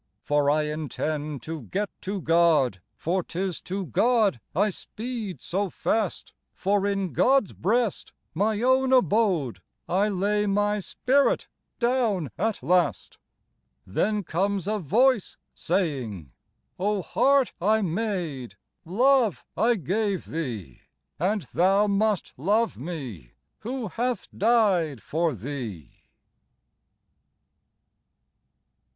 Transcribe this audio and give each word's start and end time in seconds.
For 0.23 0.49
I 0.49 0.63
intend 0.63 1.43
to 1.43 1.61
get 1.61 1.91
to 2.01 2.19
God, 2.23 2.81
For 2.95 3.21
'tis 3.21 3.61
to 3.61 3.85
God 3.85 4.39
I 4.55 4.69
speed 4.69 5.39
so 5.41 5.69
fast, 5.69 6.33
For 6.55 6.87
in 6.87 7.13
God's 7.13 7.53
breast, 7.53 8.11
my 8.33 8.63
own 8.63 8.93
abode, 8.93 9.61
I 9.87 10.09
lay 10.09 10.47
my 10.47 10.79
spirit 10.79 11.47
down 11.79 12.31
at 12.35 12.63
last." 12.63 13.19
bg 13.19 13.19
IRobcrt 13.19 13.93
Browning, 13.93 13.93
11' 13.93 13.93
Then 14.15 14.23
comes 14.23 14.67
a 14.67 14.79
Voice, 14.79 15.37
saying, 15.53 16.31
O 16.79 17.03
heart 17.03 17.53
I 17.61 17.83
made... 17.83 18.55
Love 18.83 19.45
I 19.55 19.75
gave 19.75 20.25
thee.. 20.25 20.81
And 21.19 21.43
thou 21.43 21.85
must 21.85 22.33
love 22.37 22.75
Me 22.75 23.33
who 23.59 23.87
hath 23.89 24.27
died 24.35 24.99
for 25.03 25.35
thee 25.35 25.91